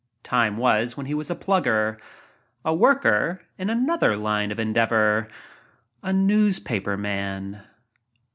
Time 0.23 0.57
was 0.57 0.97
when 0.97 1.05
he 1.05 1.13
was 1.13 1.29
a 1.29 1.35
plugger— 1.35 2.01
a 2.65 2.73
worker 2.73 3.39
in 3.59 3.69
another 3.69 4.17
line 4.17 4.51
of 4.51 4.57
endeavor 4.59 5.27
a 6.01 6.11
newspaper 6.11 6.97
man. 6.97 7.61